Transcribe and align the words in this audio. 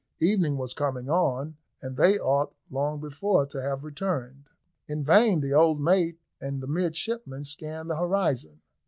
Evening 0.19 0.57
was 0.57 0.73
coming 0.73 1.11
on, 1.11 1.57
and 1.79 1.95
they 1.95 2.17
ought 2.17 2.55
long 2.71 2.99
before 2.99 3.45
to 3.45 3.61
have 3.61 3.83
returned. 3.83 4.45
In 4.87 5.03
vain 5.03 5.41
the 5.41 5.53
old 5.53 5.79
mate 5.79 6.19
and 6.41 6.59
the 6.59 6.65
midshipman 6.67 7.43
scanned 7.43 7.87
the 7.87 7.97
horizon. 7.97 8.61